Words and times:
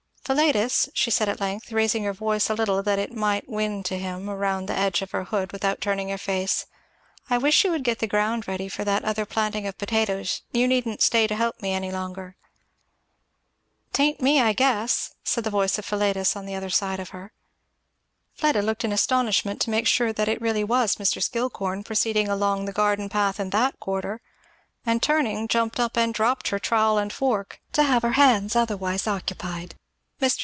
"Philetus," 0.23 0.87
she 0.93 1.11
said 1.11 1.27
at 1.27 1.41
length, 1.41 1.73
raising 1.73 2.05
her 2.05 2.13
voice 2.13 2.49
a 2.49 2.53
little 2.53 2.81
that 2.83 2.97
it 2.99 3.11
might 3.11 3.49
win 3.49 3.83
to 3.83 3.97
him 3.97 4.29
round 4.29 4.69
the 4.69 4.77
edge 4.77 5.01
of 5.01 5.11
her 5.11 5.25
hood 5.25 5.51
without 5.51 5.81
turning 5.81 6.07
her 6.07 6.17
face, 6.17 6.67
"I 7.29 7.37
wish 7.37 7.65
you 7.65 7.71
would 7.71 7.83
get 7.83 7.99
the 7.99 8.07
ground 8.07 8.47
ready 8.47 8.69
for 8.69 8.85
that 8.85 9.03
other 9.03 9.25
planting 9.25 9.67
of 9.67 9.77
potatoes 9.77 10.43
you 10.53 10.69
needn't 10.69 11.01
stay 11.01 11.27
to 11.27 11.35
help 11.35 11.61
me 11.61 11.73
any 11.73 11.91
longer." 11.91 12.37
"'Tain't 13.91 14.21
me, 14.21 14.39
I 14.39 14.53
guess," 14.53 15.11
said 15.25 15.43
the 15.43 15.49
voice 15.49 15.77
of 15.77 15.83
Philetus 15.83 16.37
on 16.37 16.45
the 16.45 16.55
other 16.55 16.69
side 16.69 17.01
of 17.01 17.09
her. 17.09 17.33
Fleda 18.33 18.61
looked 18.61 18.85
in 18.85 18.93
astonishment 18.93 19.59
to 19.63 19.69
make 19.69 19.87
sure 19.87 20.13
that 20.13 20.29
it 20.29 20.39
really 20.39 20.63
was 20.63 20.95
Mr. 20.95 21.21
Skillcorn 21.21 21.83
proceeding 21.83 22.29
along 22.29 22.63
the 22.65 22.71
garden 22.71 23.09
path 23.09 23.37
in 23.37 23.49
that 23.49 23.81
quarter, 23.81 24.21
and 24.85 25.03
turning 25.03 25.49
jumped 25.49 25.77
up 25.77 25.97
and 25.97 26.13
dropped 26.13 26.49
her 26.49 26.59
trowel 26.59 26.97
and 26.99 27.11
fork, 27.11 27.59
to 27.73 27.83
have 27.83 28.01
her 28.03 28.13
hands 28.13 28.55
otherwise 28.55 29.07
occupied. 29.07 29.73
Mr. 29.75 29.79